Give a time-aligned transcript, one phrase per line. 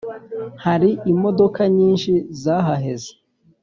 [0.65, 2.11] Hari imodoka nyinshi
[2.41, 3.11] zahaheze